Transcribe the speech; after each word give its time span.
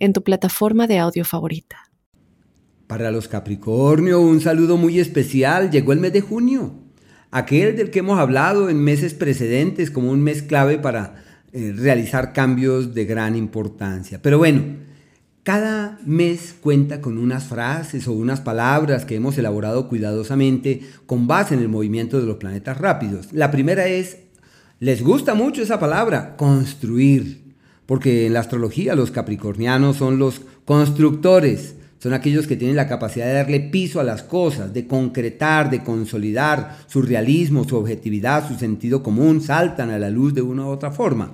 en 0.00 0.12
tu 0.12 0.24
plataforma 0.24 0.88
de 0.88 0.98
audio 0.98 1.24
favorita. 1.24 1.76
Para 2.88 3.12
los 3.12 3.28
Capricornio, 3.28 4.20
un 4.20 4.40
saludo 4.40 4.76
muy 4.76 4.98
especial. 4.98 5.70
Llegó 5.70 5.92
el 5.92 6.00
mes 6.00 6.12
de 6.12 6.22
junio, 6.22 6.74
aquel 7.30 7.76
del 7.76 7.90
que 7.90 8.00
hemos 8.00 8.18
hablado 8.18 8.68
en 8.68 8.82
meses 8.82 9.14
precedentes 9.14 9.92
como 9.92 10.10
un 10.10 10.22
mes 10.22 10.42
clave 10.42 10.78
para 10.78 11.22
eh, 11.52 11.72
realizar 11.76 12.32
cambios 12.32 12.92
de 12.94 13.04
gran 13.04 13.36
importancia. 13.36 14.20
Pero 14.20 14.38
bueno, 14.38 14.62
cada 15.42 15.98
mes 16.04 16.54
cuenta 16.60 17.00
con 17.00 17.16
unas 17.16 17.44
frases 17.44 18.08
o 18.08 18.12
unas 18.12 18.40
palabras 18.40 19.04
que 19.04 19.16
hemos 19.16 19.38
elaborado 19.38 19.88
cuidadosamente 19.88 20.82
con 21.06 21.26
base 21.26 21.54
en 21.54 21.60
el 21.60 21.68
movimiento 21.68 22.20
de 22.20 22.26
los 22.26 22.36
planetas 22.36 22.78
rápidos. 22.78 23.32
La 23.32 23.50
primera 23.50 23.86
es, 23.86 24.18
les 24.80 25.02
gusta 25.02 25.34
mucho 25.34 25.62
esa 25.62 25.80
palabra, 25.80 26.36
construir, 26.36 27.49
porque 27.90 28.26
en 28.26 28.34
la 28.34 28.38
astrología 28.38 28.94
los 28.94 29.10
capricornianos 29.10 29.96
son 29.96 30.20
los 30.20 30.42
constructores, 30.64 31.74
son 31.98 32.12
aquellos 32.12 32.46
que 32.46 32.54
tienen 32.54 32.76
la 32.76 32.86
capacidad 32.86 33.26
de 33.26 33.32
darle 33.32 33.58
piso 33.58 33.98
a 33.98 34.04
las 34.04 34.22
cosas, 34.22 34.72
de 34.72 34.86
concretar, 34.86 35.70
de 35.70 35.82
consolidar 35.82 36.78
su 36.86 37.02
realismo, 37.02 37.68
su 37.68 37.76
objetividad, 37.76 38.46
su 38.46 38.54
sentido 38.54 39.02
común, 39.02 39.40
saltan 39.40 39.90
a 39.90 39.98
la 39.98 40.08
luz 40.08 40.34
de 40.34 40.40
una 40.40 40.66
u 40.66 40.68
otra 40.68 40.92
forma. 40.92 41.32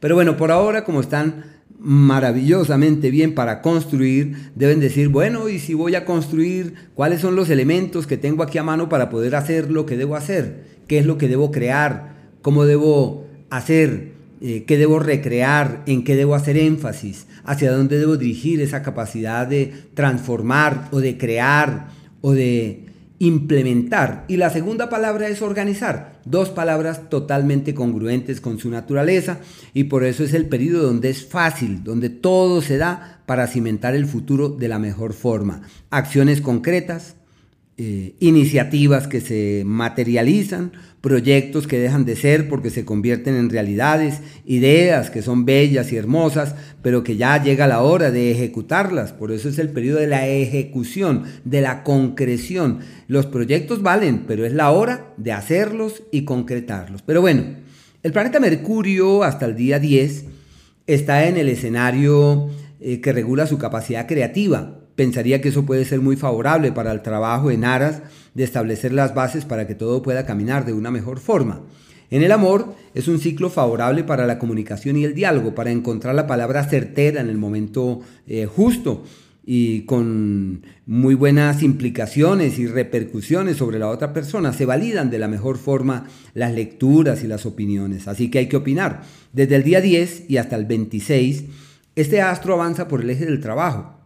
Pero 0.00 0.14
bueno, 0.14 0.38
por 0.38 0.50
ahora 0.50 0.82
como 0.82 1.02
están 1.02 1.44
maravillosamente 1.78 3.10
bien 3.10 3.34
para 3.34 3.60
construir, 3.60 4.52
deben 4.54 4.80
decir, 4.80 5.10
bueno, 5.10 5.50
y 5.50 5.58
si 5.58 5.74
voy 5.74 5.94
a 5.94 6.06
construir, 6.06 6.72
¿cuáles 6.94 7.20
son 7.20 7.36
los 7.36 7.50
elementos 7.50 8.06
que 8.06 8.16
tengo 8.16 8.42
aquí 8.42 8.56
a 8.56 8.62
mano 8.62 8.88
para 8.88 9.10
poder 9.10 9.36
hacer 9.36 9.70
lo 9.70 9.84
que 9.84 9.98
debo 9.98 10.16
hacer? 10.16 10.64
¿Qué 10.86 11.00
es 11.00 11.04
lo 11.04 11.18
que 11.18 11.28
debo 11.28 11.50
crear? 11.50 12.14
¿Cómo 12.40 12.64
debo 12.64 13.26
hacer? 13.50 14.16
Eh, 14.40 14.64
¿Qué 14.66 14.76
debo 14.76 14.98
recrear? 14.98 15.82
¿En 15.86 16.04
qué 16.04 16.16
debo 16.16 16.34
hacer 16.34 16.56
énfasis? 16.56 17.26
¿Hacia 17.44 17.72
dónde 17.72 17.98
debo 17.98 18.16
dirigir 18.16 18.60
esa 18.60 18.82
capacidad 18.82 19.46
de 19.46 19.72
transformar 19.94 20.88
o 20.92 21.00
de 21.00 21.18
crear 21.18 21.88
o 22.20 22.32
de 22.32 22.88
implementar. 23.18 24.24
Y 24.28 24.36
la 24.36 24.50
segunda 24.50 24.88
palabra 24.88 25.28
es 25.28 25.42
organizar. 25.42 26.20
Dos 26.24 26.50
palabras 26.50 27.10
totalmente 27.10 27.74
congruentes 27.74 28.40
con 28.40 28.58
su 28.58 28.70
naturaleza 28.70 29.38
y 29.74 29.84
por 29.84 30.04
eso 30.04 30.24
es 30.24 30.34
el 30.34 30.46
periodo 30.46 30.84
donde 30.84 31.10
es 31.10 31.26
fácil, 31.26 31.82
donde 31.82 32.10
todo 32.10 32.62
se 32.62 32.76
da 32.76 33.22
para 33.26 33.46
cimentar 33.46 33.94
el 33.94 34.06
futuro 34.06 34.48
de 34.50 34.68
la 34.68 34.78
mejor 34.78 35.14
forma. 35.14 35.62
Acciones 35.90 36.40
concretas, 36.40 37.16
eh, 37.80 38.16
iniciativas 38.18 39.06
que 39.06 39.20
se 39.20 39.62
materializan, 39.64 40.72
proyectos 41.00 41.68
que 41.68 41.78
dejan 41.78 42.04
de 42.04 42.16
ser 42.16 42.48
porque 42.48 42.70
se 42.70 42.84
convierten 42.84 43.36
en 43.36 43.50
realidades, 43.50 44.20
ideas 44.44 45.10
que 45.10 45.22
son 45.22 45.44
bellas 45.44 45.92
y 45.92 45.96
hermosas, 45.96 46.56
pero 46.82 47.04
que 47.04 47.16
ya 47.16 47.40
llega 47.40 47.68
la 47.68 47.82
hora 47.82 48.10
de 48.10 48.32
ejecutarlas. 48.32 49.12
Por 49.12 49.30
eso 49.30 49.48
es 49.48 49.60
el 49.60 49.68
periodo 49.68 50.00
de 50.00 50.08
la 50.08 50.26
ejecución, 50.26 51.22
de 51.44 51.60
la 51.60 51.84
concreción. 51.84 52.80
Los 53.06 53.26
proyectos 53.26 53.80
valen, 53.80 54.24
pero 54.26 54.44
es 54.44 54.52
la 54.52 54.72
hora 54.72 55.14
de 55.16 55.30
hacerlos 55.30 56.02
y 56.10 56.24
concretarlos. 56.24 57.02
Pero 57.02 57.20
bueno, 57.20 57.44
el 58.02 58.10
planeta 58.10 58.40
Mercurio 58.40 59.22
hasta 59.22 59.46
el 59.46 59.54
día 59.54 59.78
10 59.78 60.24
está 60.88 61.28
en 61.28 61.36
el 61.36 61.48
escenario 61.48 62.50
eh, 62.80 63.00
que 63.00 63.12
regula 63.12 63.46
su 63.46 63.56
capacidad 63.56 64.08
creativa 64.08 64.80
pensaría 64.98 65.40
que 65.40 65.50
eso 65.50 65.64
puede 65.64 65.84
ser 65.84 66.00
muy 66.00 66.16
favorable 66.16 66.72
para 66.72 66.90
el 66.90 67.02
trabajo 67.02 67.52
en 67.52 67.64
aras 67.64 68.02
de 68.34 68.42
establecer 68.42 68.92
las 68.92 69.14
bases 69.14 69.44
para 69.44 69.64
que 69.64 69.76
todo 69.76 70.02
pueda 70.02 70.26
caminar 70.26 70.66
de 70.66 70.72
una 70.72 70.90
mejor 70.90 71.20
forma. 71.20 71.60
En 72.10 72.24
el 72.24 72.32
amor 72.32 72.74
es 72.94 73.06
un 73.06 73.20
ciclo 73.20 73.48
favorable 73.48 74.02
para 74.02 74.26
la 74.26 74.40
comunicación 74.40 74.96
y 74.96 75.04
el 75.04 75.14
diálogo, 75.14 75.54
para 75.54 75.70
encontrar 75.70 76.16
la 76.16 76.26
palabra 76.26 76.64
certera 76.64 77.20
en 77.20 77.28
el 77.28 77.38
momento 77.38 78.00
eh, 78.26 78.46
justo 78.46 79.04
y 79.46 79.82
con 79.82 80.66
muy 80.84 81.14
buenas 81.14 81.62
implicaciones 81.62 82.58
y 82.58 82.66
repercusiones 82.66 83.56
sobre 83.56 83.78
la 83.78 83.90
otra 83.90 84.12
persona. 84.12 84.52
Se 84.52 84.66
validan 84.66 85.10
de 85.10 85.20
la 85.20 85.28
mejor 85.28 85.58
forma 85.58 86.08
las 86.34 86.52
lecturas 86.52 87.22
y 87.22 87.28
las 87.28 87.46
opiniones, 87.46 88.08
así 88.08 88.32
que 88.32 88.40
hay 88.40 88.48
que 88.48 88.56
opinar. 88.56 89.02
Desde 89.32 89.54
el 89.54 89.62
día 89.62 89.80
10 89.80 90.24
y 90.28 90.38
hasta 90.38 90.56
el 90.56 90.64
26, 90.64 91.44
este 91.94 92.20
astro 92.20 92.54
avanza 92.54 92.88
por 92.88 93.02
el 93.02 93.10
eje 93.10 93.26
del 93.26 93.40
trabajo 93.40 93.97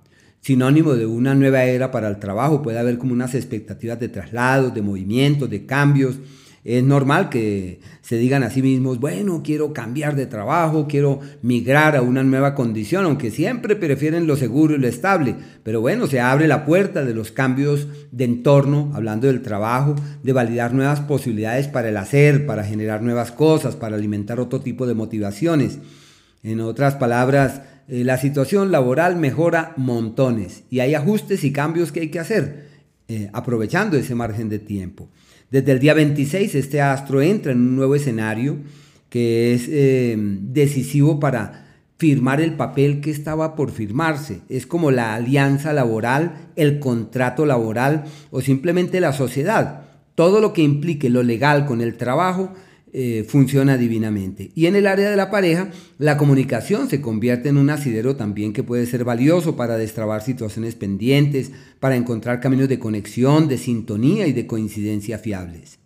sinónimo 0.42 0.94
de 0.94 1.06
una 1.06 1.34
nueva 1.34 1.64
era 1.64 1.90
para 1.90 2.08
el 2.08 2.18
trabajo. 2.18 2.62
Puede 2.62 2.78
haber 2.78 2.98
como 2.98 3.12
unas 3.12 3.34
expectativas 3.34 3.98
de 3.98 4.08
traslados, 4.08 4.74
de 4.74 4.82
movimientos, 4.82 5.48
de 5.48 5.64
cambios. 5.64 6.16
Es 6.64 6.84
normal 6.84 7.28
que 7.28 7.80
se 8.02 8.18
digan 8.18 8.44
a 8.44 8.50
sí 8.50 8.62
mismos, 8.62 9.00
bueno, 9.00 9.42
quiero 9.42 9.72
cambiar 9.72 10.14
de 10.14 10.26
trabajo, 10.26 10.86
quiero 10.86 11.18
migrar 11.42 11.96
a 11.96 12.02
una 12.02 12.22
nueva 12.22 12.54
condición, 12.54 13.04
aunque 13.04 13.32
siempre 13.32 13.74
prefieren 13.74 14.28
lo 14.28 14.36
seguro 14.36 14.76
y 14.76 14.78
lo 14.78 14.86
estable. 14.86 15.34
Pero 15.64 15.80
bueno, 15.80 16.06
se 16.06 16.20
abre 16.20 16.46
la 16.46 16.64
puerta 16.64 17.04
de 17.04 17.14
los 17.14 17.32
cambios 17.32 17.88
de 18.12 18.24
entorno, 18.24 18.92
hablando 18.94 19.26
del 19.26 19.42
trabajo, 19.42 19.96
de 20.22 20.32
validar 20.32 20.72
nuevas 20.72 21.00
posibilidades 21.00 21.66
para 21.66 21.88
el 21.88 21.96
hacer, 21.96 22.46
para 22.46 22.62
generar 22.62 23.02
nuevas 23.02 23.32
cosas, 23.32 23.74
para 23.74 23.96
alimentar 23.96 24.38
otro 24.38 24.60
tipo 24.60 24.86
de 24.86 24.94
motivaciones. 24.94 25.80
En 26.44 26.60
otras 26.60 26.94
palabras, 26.94 27.62
eh, 27.88 28.04
la 28.04 28.18
situación 28.18 28.70
laboral 28.70 29.16
mejora 29.16 29.72
montones 29.76 30.64
y 30.70 30.80
hay 30.80 30.94
ajustes 30.94 31.44
y 31.44 31.52
cambios 31.52 31.92
que 31.92 32.00
hay 32.00 32.08
que 32.08 32.20
hacer, 32.20 32.68
eh, 33.08 33.28
aprovechando 33.32 33.96
ese 33.96 34.14
margen 34.14 34.48
de 34.48 34.58
tiempo. 34.58 35.08
Desde 35.50 35.72
el 35.72 35.78
día 35.78 35.94
26 35.94 36.54
este 36.54 36.80
astro 36.80 37.20
entra 37.20 37.52
en 37.52 37.58
un 37.58 37.76
nuevo 37.76 37.94
escenario 37.94 38.58
que 39.08 39.52
es 39.52 39.68
eh, 39.68 40.16
decisivo 40.16 41.20
para 41.20 41.62
firmar 41.98 42.40
el 42.40 42.54
papel 42.54 43.00
que 43.00 43.10
estaba 43.10 43.54
por 43.54 43.70
firmarse. 43.70 44.40
Es 44.48 44.66
como 44.66 44.90
la 44.90 45.14
alianza 45.14 45.72
laboral, 45.72 46.48
el 46.56 46.80
contrato 46.80 47.46
laboral 47.46 48.04
o 48.30 48.40
simplemente 48.40 49.00
la 49.00 49.12
sociedad. 49.12 49.82
Todo 50.14 50.40
lo 50.40 50.52
que 50.52 50.62
implique 50.62 51.10
lo 51.10 51.22
legal 51.22 51.66
con 51.66 51.80
el 51.80 51.96
trabajo 51.96 52.54
eh, 52.94 53.24
funciona 53.26 53.78
divinamente. 53.78 54.50
Y 54.54 54.66
en 54.66 54.76
el 54.76 54.86
área 54.86 55.08
de 55.08 55.16
la 55.16 55.30
pareja, 55.30 55.70
la 55.96 56.18
comunicación 56.18 56.90
se 56.90 57.00
convierte 57.00 57.48
en 57.48 57.56
un 57.56 57.70
asidero 57.70 58.16
también 58.16 58.52
que 58.52 58.62
puede 58.62 58.84
ser 58.84 59.02
valioso 59.02 59.56
para 59.56 59.78
destrabar 59.78 60.22
situaciones 60.22 60.74
pendientes, 60.74 61.52
para 61.80 61.96
encontrar 61.96 62.40
caminos 62.40 62.68
de 62.68 62.78
conexión, 62.78 63.48
de 63.48 63.56
sintonía 63.56 64.26
y 64.26 64.34
de 64.34 64.46
coincidencia 64.46 65.18
fiables. 65.18 65.78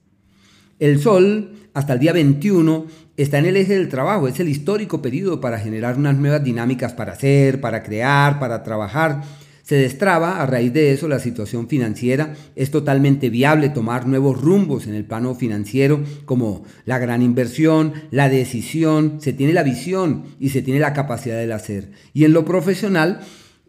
El 0.81 0.99
Sol, 0.99 1.53
hasta 1.75 1.93
el 1.93 2.01
día 2.01 2.13
21, 2.13 2.87
está 3.17 3.39
en 3.39 3.47
el 3.47 3.57
eje 3.57 3.75
del 3.75 3.89
trabajo, 3.89 4.27
es 4.27 4.41
el 4.41 4.49
histórico 4.49 5.01
periodo 5.01 5.41
para 5.41 5.61
generar 5.61 5.97
unas 5.97 6.17
nuevas 6.17 6.43
dinámicas 6.43 6.93
para 6.93 7.13
hacer, 7.13 7.61
para 7.61 7.85
crear, 7.85 8.41
para 8.41 8.65
trabajar 8.65 9.23
se 9.67 9.75
destraba 9.75 10.41
a 10.41 10.47
raíz 10.47 10.73
de 10.73 10.93
eso 10.93 11.09
la 11.09 11.19
situación 11.19 11.67
financiera. 11.67 12.37
Es 12.55 12.71
totalmente 12.71 13.31
viable 13.31 13.69
tomar 13.69 14.07
nuevos 14.07 14.41
rumbos 14.41 14.87
en 14.87 14.95
el 14.95 15.05
plano 15.05 15.35
financiero 15.35 16.05
como 16.25 16.63
la 16.85 17.01
gran 17.01 17.21
inversión, 17.21 17.93
la 18.13 18.29
decisión, 18.29 19.17
se 19.21 19.33
tiene 19.33 19.53
la 19.53 19.65
visión 19.65 20.23
y 20.39 20.51
se 20.51 20.63
tiene 20.63 20.79
la 20.79 20.93
capacidad 20.93 21.45
de 21.45 21.53
hacer. 21.53 21.91
Y 22.15 22.23
en 22.23 22.33
lo 22.33 22.45
profesional 22.45 23.23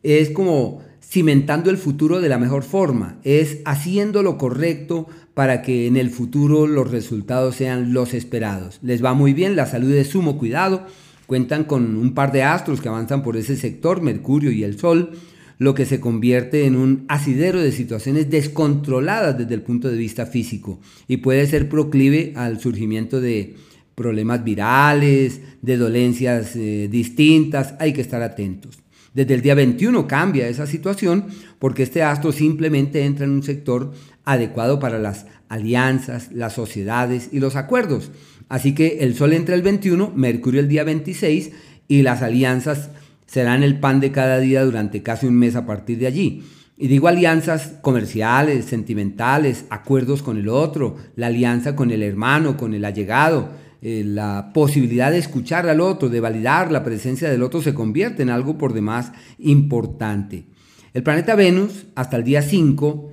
es 0.03 0.29
como 0.29 0.83
cimentando 1.01 1.71
el 1.71 1.77
futuro 1.77 2.21
de 2.21 2.29
la 2.29 2.37
mejor 2.37 2.61
forma, 2.61 3.17
es 3.23 3.59
haciendo 3.65 4.21
lo 4.21 4.37
correcto 4.37 5.07
para 5.33 5.63
que 5.63 5.87
en 5.87 5.97
el 5.97 6.11
futuro 6.11 6.67
los 6.67 6.91
resultados 6.91 7.55
sean 7.55 7.93
los 7.93 8.13
esperados. 8.13 8.77
Les 8.83 9.03
va 9.03 9.15
muy 9.15 9.33
bien, 9.33 9.55
la 9.55 9.65
salud 9.65 9.91
de 9.91 10.05
sumo 10.05 10.37
cuidado, 10.37 10.85
cuentan 11.25 11.63
con 11.63 11.95
un 11.95 12.13
par 12.13 12.31
de 12.31 12.43
astros 12.43 12.81
que 12.81 12.89
avanzan 12.89 13.23
por 13.23 13.35
ese 13.35 13.55
sector, 13.55 14.01
Mercurio 14.01 14.51
y 14.51 14.63
el 14.63 14.77
Sol, 14.77 15.17
lo 15.57 15.73
que 15.73 15.85
se 15.85 15.99
convierte 15.99 16.65
en 16.65 16.75
un 16.75 17.05
asidero 17.07 17.59
de 17.59 17.71
situaciones 17.71 18.29
descontroladas 18.29 19.37
desde 19.37 19.55
el 19.55 19.61
punto 19.61 19.89
de 19.89 19.97
vista 19.97 20.25
físico 20.25 20.79
y 21.07 21.17
puede 21.17 21.47
ser 21.47 21.67
proclive 21.69 22.33
al 22.35 22.59
surgimiento 22.59 23.19
de 23.19 23.55
problemas 23.95 24.43
virales, 24.43 25.41
de 25.61 25.77
dolencias 25.77 26.55
eh, 26.55 26.87
distintas, 26.91 27.73
hay 27.79 27.93
que 27.93 28.01
estar 28.01 28.21
atentos. 28.21 28.77
Desde 29.15 29.33
el 29.33 29.41
día 29.41 29.55
21 29.55 30.07
cambia 30.07 30.47
esa 30.47 30.67
situación 30.67 31.25
porque 31.57 31.81
este 31.81 32.03
astro 32.03 32.31
simplemente 32.31 33.03
entra 33.03 33.25
en 33.25 33.31
un 33.31 33.41
sector 33.41 33.93
adecuado 34.25 34.79
para 34.79 34.99
las 34.99 35.25
alianzas, 35.49 36.31
las 36.31 36.53
sociedades 36.53 37.29
y 37.31 37.39
los 37.39 37.55
acuerdos. 37.55 38.11
Así 38.49 38.75
que 38.75 38.99
el 38.99 39.15
Sol 39.15 39.33
entra 39.33 39.55
el 39.55 39.63
21, 39.63 40.11
Mercurio 40.15 40.59
el 40.59 40.67
día 40.67 40.83
26 40.83 41.51
y 41.87 42.03
las 42.03 42.21
alianzas 42.21 42.91
serán 43.27 43.61
el 43.61 43.79
pan 43.79 43.99
de 43.99 44.11
cada 44.11 44.39
día 44.39 44.65
durante 44.65 45.03
casi 45.03 45.27
un 45.27 45.35
mes 45.35 45.55
a 45.55 45.65
partir 45.65 45.99
de 45.99 46.07
allí. 46.07 46.43
Y 46.77 46.87
digo 46.87 47.07
alianzas 47.07 47.73
comerciales, 47.81 48.65
sentimentales, 48.65 49.65
acuerdos 49.69 50.23
con 50.23 50.37
el 50.37 50.49
otro, 50.49 50.95
la 51.15 51.27
alianza 51.27 51.75
con 51.75 51.91
el 51.91 52.03
hermano, 52.03 52.55
con 52.55 52.73
el 52.73 52.85
allegado, 52.85 53.49
eh, 53.81 54.03
la 54.05 54.51
posibilidad 54.53 55.11
de 55.11 55.17
escuchar 55.17 55.67
al 55.67 55.81
otro, 55.81 56.09
de 56.09 56.19
validar 56.19 56.71
la 56.71 56.83
presencia 56.83 57.29
del 57.29 57.43
otro 57.43 57.61
se 57.61 57.73
convierte 57.73 58.23
en 58.23 58.29
algo 58.29 58.57
por 58.57 58.73
demás 58.73 59.11
importante. 59.37 60.45
El 60.93 61.03
planeta 61.03 61.35
Venus, 61.35 61.85
hasta 61.95 62.17
el 62.17 62.23
día 62.23 62.41
5, 62.41 63.11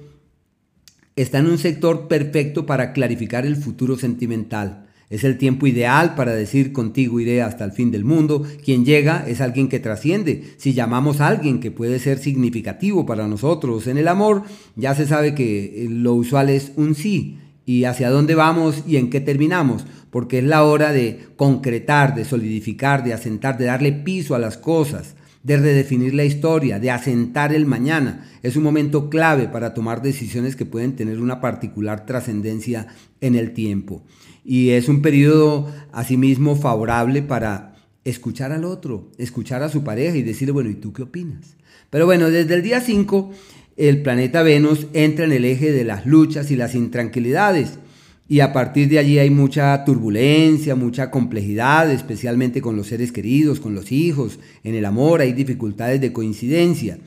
está 1.16 1.38
en 1.38 1.46
un 1.46 1.58
sector 1.58 2.08
perfecto 2.08 2.66
para 2.66 2.92
clarificar 2.92 3.44
el 3.46 3.56
futuro 3.56 3.96
sentimental. 3.96 4.83
Es 5.10 5.24
el 5.24 5.38
tiempo 5.38 5.66
ideal 5.66 6.14
para 6.14 6.34
decir 6.34 6.72
contigo 6.72 7.20
iré 7.20 7.42
hasta 7.42 7.64
el 7.64 7.72
fin 7.72 7.90
del 7.90 8.04
mundo. 8.04 8.44
Quien 8.64 8.84
llega 8.84 9.24
es 9.26 9.40
alguien 9.40 9.68
que 9.68 9.80
trasciende. 9.80 10.54
Si 10.56 10.72
llamamos 10.72 11.20
a 11.20 11.28
alguien 11.28 11.60
que 11.60 11.70
puede 11.70 11.98
ser 11.98 12.18
significativo 12.18 13.06
para 13.06 13.28
nosotros 13.28 13.86
en 13.86 13.98
el 13.98 14.08
amor, 14.08 14.42
ya 14.76 14.94
se 14.94 15.06
sabe 15.06 15.34
que 15.34 15.86
lo 15.90 16.14
usual 16.14 16.50
es 16.50 16.72
un 16.76 16.94
sí. 16.94 17.38
Y 17.66 17.84
hacia 17.84 18.10
dónde 18.10 18.34
vamos 18.34 18.84
y 18.86 18.96
en 18.96 19.10
qué 19.10 19.20
terminamos. 19.20 19.86
Porque 20.10 20.38
es 20.38 20.44
la 20.44 20.64
hora 20.64 20.92
de 20.92 21.20
concretar, 21.36 22.14
de 22.14 22.24
solidificar, 22.24 23.04
de 23.04 23.14
asentar, 23.14 23.58
de 23.58 23.66
darle 23.66 23.92
piso 23.92 24.34
a 24.34 24.38
las 24.38 24.56
cosas 24.56 25.14
de 25.44 25.58
redefinir 25.58 26.14
la 26.14 26.24
historia, 26.24 26.80
de 26.80 26.90
asentar 26.90 27.54
el 27.54 27.66
mañana. 27.66 28.26
Es 28.42 28.56
un 28.56 28.64
momento 28.64 29.08
clave 29.08 29.46
para 29.46 29.74
tomar 29.74 30.02
decisiones 30.02 30.56
que 30.56 30.66
pueden 30.66 30.96
tener 30.96 31.20
una 31.20 31.40
particular 31.40 32.06
trascendencia 32.06 32.88
en 33.20 33.36
el 33.36 33.52
tiempo. 33.52 34.02
Y 34.44 34.70
es 34.70 34.88
un 34.88 35.02
periodo 35.02 35.70
asimismo 35.92 36.56
favorable 36.56 37.22
para 37.22 37.76
escuchar 38.04 38.52
al 38.52 38.64
otro, 38.64 39.12
escuchar 39.18 39.62
a 39.62 39.68
su 39.68 39.84
pareja 39.84 40.16
y 40.16 40.22
decirle, 40.22 40.52
bueno, 40.52 40.70
¿y 40.70 40.74
tú 40.74 40.92
qué 40.92 41.02
opinas? 41.02 41.56
Pero 41.90 42.06
bueno, 42.06 42.30
desde 42.30 42.54
el 42.54 42.62
día 42.62 42.80
5 42.80 43.30
el 43.76 44.02
planeta 44.02 44.42
Venus 44.42 44.86
entra 44.92 45.24
en 45.24 45.32
el 45.32 45.44
eje 45.44 45.72
de 45.72 45.84
las 45.84 46.06
luchas 46.06 46.50
y 46.50 46.56
las 46.56 46.74
intranquilidades. 46.74 47.78
Y 48.26 48.40
a 48.40 48.52
partir 48.52 48.88
de 48.88 48.98
allí 48.98 49.18
hay 49.18 49.28
mucha 49.28 49.84
turbulencia, 49.84 50.74
mucha 50.74 51.10
complejidad, 51.10 51.90
especialmente 51.90 52.62
con 52.62 52.74
los 52.74 52.86
seres 52.86 53.12
queridos, 53.12 53.60
con 53.60 53.74
los 53.74 53.92
hijos, 53.92 54.38
en 54.62 54.74
el 54.74 54.86
amor 54.86 55.20
hay 55.20 55.34
dificultades 55.34 56.00
de 56.00 56.12
coincidencia. 56.12 56.98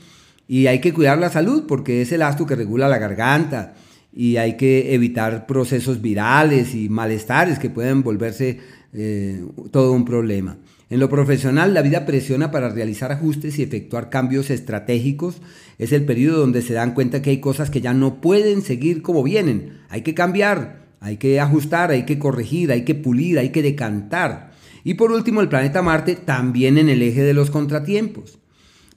Y 0.47 0.67
hay 0.67 0.79
que 0.79 0.93
cuidar 0.93 1.17
la 1.17 1.29
salud 1.29 1.63
porque 1.67 2.01
es 2.01 2.11
el 2.11 2.21
astro 2.21 2.45
que 2.45 2.55
regula 2.55 2.87
la 2.87 2.99
garganta 2.99 3.73
y 4.13 4.37
hay 4.37 4.57
que 4.57 4.93
evitar 4.93 5.45
procesos 5.45 6.01
virales 6.01 6.73
y 6.73 6.87
malestares 6.87 7.59
que 7.59 7.69
pueden 7.69 8.03
volverse 8.03 8.59
eh, 8.93 9.43
todo 9.71 9.91
un 9.91 10.05
problema. 10.05 10.57
En 10.89 10.99
lo 10.99 11.09
profesional, 11.09 11.73
la 11.73 11.81
vida 11.81 12.05
presiona 12.05 12.49
para 12.49 12.69
realizar 12.69 13.11
ajustes 13.11 13.59
y 13.59 13.63
efectuar 13.63 14.09
cambios 14.09 14.49
estratégicos. 14.49 15.41
Es 15.77 15.91
el 15.91 16.05
periodo 16.05 16.39
donde 16.39 16.61
se 16.61 16.73
dan 16.73 16.93
cuenta 16.93 17.21
que 17.21 17.31
hay 17.31 17.41
cosas 17.41 17.69
que 17.69 17.81
ya 17.81 17.93
no 17.93 18.21
pueden 18.21 18.61
seguir 18.61 19.01
como 19.01 19.21
vienen. 19.21 19.79
Hay 19.89 20.01
que 20.01 20.13
cambiar, 20.13 20.86
hay 20.99 21.17
que 21.17 21.39
ajustar, 21.39 21.91
hay 21.91 22.03
que 22.05 22.19
corregir, 22.19 22.71
hay 22.71 22.83
que 22.83 22.95
pulir, 22.95 23.39
hay 23.39 23.49
que 23.49 23.61
decantar. 23.61 24.51
Y 24.83 24.95
por 24.95 25.11
último, 25.11 25.41
el 25.41 25.49
planeta 25.49 25.81
Marte 25.81 26.15
también 26.15 26.77
en 26.77 26.89
el 26.89 27.01
eje 27.01 27.21
de 27.21 27.33
los 27.33 27.51
contratiempos. 27.51 28.39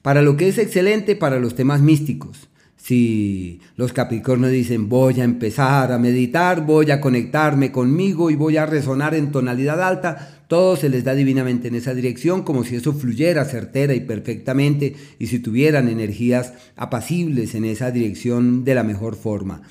Para 0.01 0.21
lo 0.21 0.37
que 0.37 0.47
es 0.47 0.57
excelente 0.57 1.15
para 1.15 1.39
los 1.39 1.55
temas 1.55 1.81
místicos. 1.81 2.49
Si 2.77 3.59
los 3.75 3.93
Capricornios 3.93 4.51
dicen 4.51 4.89
voy 4.89 5.21
a 5.21 5.23
empezar 5.23 5.91
a 5.91 5.99
meditar, 5.99 6.65
voy 6.65 6.89
a 6.89 6.99
conectarme 6.99 7.71
conmigo 7.71 8.31
y 8.31 8.35
voy 8.35 8.57
a 8.57 8.65
resonar 8.65 9.13
en 9.13 9.31
tonalidad 9.31 9.83
alta, 9.83 10.45
todo 10.47 10.75
se 10.75 10.89
les 10.89 11.03
da 11.03 11.13
divinamente 11.13 11.67
en 11.67 11.75
esa 11.75 11.93
dirección, 11.93 12.41
como 12.41 12.63
si 12.63 12.75
eso 12.75 12.93
fluyera 12.93 13.45
certera 13.45 13.93
y 13.93 13.99
perfectamente 13.99 14.95
y 15.19 15.27
si 15.27 15.37
tuvieran 15.37 15.89
energías 15.89 16.53
apacibles 16.75 17.53
en 17.53 17.65
esa 17.65 17.91
dirección 17.91 18.63
de 18.63 18.73
la 18.73 18.83
mejor 18.83 19.15
forma. 19.15 19.61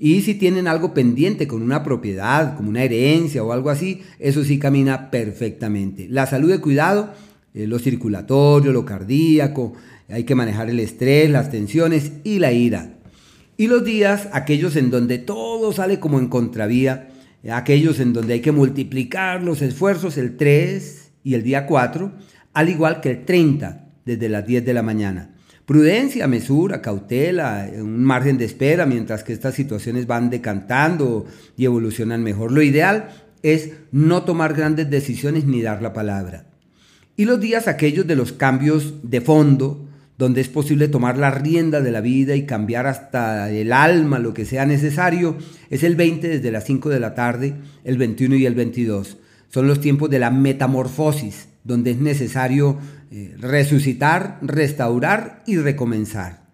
Y 0.00 0.20
si 0.22 0.34
tienen 0.34 0.68
algo 0.68 0.94
pendiente 0.94 1.48
con 1.48 1.60
una 1.60 1.82
propiedad, 1.82 2.56
como 2.56 2.68
una 2.68 2.84
herencia 2.84 3.42
o 3.42 3.52
algo 3.52 3.68
así, 3.68 4.02
eso 4.20 4.44
sí 4.44 4.60
camina 4.60 5.10
perfectamente. 5.10 6.06
La 6.08 6.26
salud 6.26 6.48
de 6.50 6.60
cuidado, 6.60 7.12
eh, 7.52 7.66
lo 7.66 7.80
circulatorio, 7.80 8.72
lo 8.72 8.84
cardíaco, 8.84 9.72
hay 10.08 10.22
que 10.22 10.36
manejar 10.36 10.70
el 10.70 10.78
estrés, 10.78 11.28
las 11.28 11.50
tensiones 11.50 12.12
y 12.22 12.38
la 12.38 12.52
ira. 12.52 12.98
Y 13.56 13.66
los 13.66 13.84
días, 13.84 14.28
aquellos 14.32 14.76
en 14.76 14.90
donde 14.90 15.18
todo 15.18 15.72
sale 15.72 15.98
como 15.98 16.20
en 16.20 16.28
contravía, 16.28 17.08
aquellos 17.50 17.98
en 17.98 18.12
donde 18.12 18.34
hay 18.34 18.40
que 18.40 18.52
multiplicar 18.52 19.42
los 19.42 19.62
esfuerzos, 19.62 20.16
el 20.16 20.36
3 20.36 21.10
y 21.24 21.34
el 21.34 21.42
día 21.42 21.66
4, 21.66 22.12
al 22.54 22.68
igual 22.68 23.00
que 23.00 23.10
el 23.10 23.24
30 23.24 23.88
desde 24.04 24.28
las 24.28 24.46
10 24.46 24.64
de 24.64 24.74
la 24.74 24.82
mañana. 24.82 25.34
Prudencia, 25.68 26.26
mesura, 26.26 26.80
cautela, 26.80 27.68
un 27.76 28.02
margen 28.02 28.38
de 28.38 28.46
espera 28.46 28.86
mientras 28.86 29.22
que 29.22 29.34
estas 29.34 29.54
situaciones 29.54 30.06
van 30.06 30.30
decantando 30.30 31.26
y 31.58 31.66
evolucionan 31.66 32.22
mejor. 32.22 32.52
Lo 32.52 32.62
ideal 32.62 33.10
es 33.42 33.72
no 33.92 34.22
tomar 34.22 34.54
grandes 34.54 34.88
decisiones 34.88 35.44
ni 35.44 35.60
dar 35.60 35.82
la 35.82 35.92
palabra. 35.92 36.46
Y 37.18 37.26
los 37.26 37.38
días 37.38 37.68
aquellos 37.68 38.06
de 38.06 38.16
los 38.16 38.32
cambios 38.32 38.94
de 39.02 39.20
fondo, 39.20 39.86
donde 40.16 40.40
es 40.40 40.48
posible 40.48 40.88
tomar 40.88 41.18
la 41.18 41.32
rienda 41.32 41.82
de 41.82 41.90
la 41.90 42.00
vida 42.00 42.34
y 42.34 42.46
cambiar 42.46 42.86
hasta 42.86 43.50
el 43.50 43.74
alma 43.74 44.18
lo 44.18 44.32
que 44.32 44.46
sea 44.46 44.64
necesario, 44.64 45.36
es 45.68 45.82
el 45.82 45.96
20 45.96 46.28
desde 46.28 46.50
las 46.50 46.64
5 46.64 46.88
de 46.88 47.00
la 47.00 47.14
tarde, 47.14 47.56
el 47.84 47.98
21 47.98 48.36
y 48.36 48.46
el 48.46 48.54
22. 48.54 49.18
Son 49.48 49.66
los 49.66 49.80
tiempos 49.80 50.10
de 50.10 50.18
la 50.18 50.30
metamorfosis, 50.30 51.48
donde 51.64 51.92
es 51.92 51.98
necesario 51.98 52.78
eh, 53.10 53.34
resucitar, 53.38 54.38
restaurar 54.42 55.42
y 55.46 55.56
recomenzar. 55.56 56.48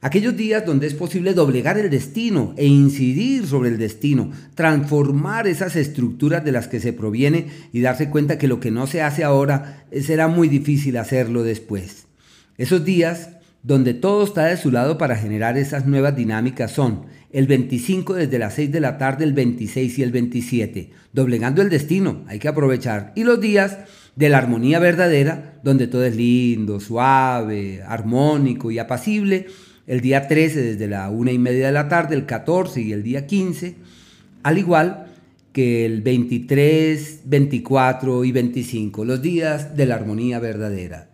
Aquellos 0.00 0.36
días 0.36 0.66
donde 0.66 0.86
es 0.86 0.92
posible 0.92 1.32
doblegar 1.32 1.78
el 1.78 1.88
destino 1.88 2.52
e 2.58 2.66
incidir 2.66 3.46
sobre 3.46 3.70
el 3.70 3.78
destino, 3.78 4.32
transformar 4.54 5.46
esas 5.46 5.76
estructuras 5.76 6.44
de 6.44 6.52
las 6.52 6.68
que 6.68 6.78
se 6.78 6.92
proviene 6.92 7.46
y 7.72 7.80
darse 7.80 8.10
cuenta 8.10 8.36
que 8.36 8.46
lo 8.46 8.60
que 8.60 8.70
no 8.70 8.86
se 8.86 9.00
hace 9.00 9.24
ahora 9.24 9.86
será 10.02 10.28
muy 10.28 10.48
difícil 10.48 10.98
hacerlo 10.98 11.42
después. 11.42 12.04
Esos 12.58 12.84
días 12.84 13.30
donde 13.64 13.94
todo 13.94 14.24
está 14.24 14.44
de 14.44 14.58
su 14.58 14.70
lado 14.70 14.98
para 14.98 15.16
generar 15.16 15.56
esas 15.56 15.86
nuevas 15.86 16.14
dinámicas 16.14 16.70
son 16.70 17.06
el 17.32 17.46
25 17.46 18.14
desde 18.14 18.38
las 18.38 18.54
6 18.54 18.70
de 18.70 18.80
la 18.80 18.98
tarde, 18.98 19.24
el 19.24 19.32
26 19.32 19.98
y 19.98 20.02
el 20.02 20.12
27, 20.12 20.90
doblegando 21.12 21.62
el 21.62 21.70
destino, 21.70 22.22
hay 22.28 22.38
que 22.38 22.46
aprovechar. 22.46 23.12
Y 23.16 23.24
los 23.24 23.40
días 23.40 23.78
de 24.14 24.28
la 24.28 24.38
armonía 24.38 24.78
verdadera, 24.78 25.54
donde 25.64 25.88
todo 25.88 26.04
es 26.04 26.14
lindo, 26.14 26.78
suave, 26.78 27.82
armónico 27.82 28.70
y 28.70 28.78
apacible, 28.78 29.46
el 29.86 30.02
día 30.02 30.28
13 30.28 30.62
desde 30.62 30.86
la 30.86 31.08
una 31.08 31.32
y 31.32 31.38
media 31.38 31.66
de 31.66 31.72
la 31.72 31.88
tarde, 31.88 32.14
el 32.14 32.26
14 32.26 32.82
y 32.82 32.92
el 32.92 33.02
día 33.02 33.26
15, 33.26 33.76
al 34.42 34.58
igual 34.58 35.06
que 35.52 35.86
el 35.86 36.02
23, 36.02 37.22
24 37.24 38.24
y 38.24 38.30
25, 38.32 39.04
los 39.06 39.22
días 39.22 39.74
de 39.74 39.86
la 39.86 39.94
armonía 39.94 40.38
verdadera. 40.38 41.13